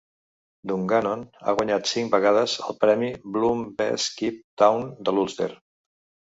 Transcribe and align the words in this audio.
Dungannon 0.69 1.25
ha 1.49 1.53
guanyat 1.59 1.91
cinc 1.91 2.15
vegades 2.15 2.55
el 2.69 2.79
premi 2.85 3.11
Bloom 3.37 3.61
Best 3.83 4.11
Kept 4.23 4.43
Town 4.63 4.91
de 5.11 5.15
l'Ulster. 5.17 5.51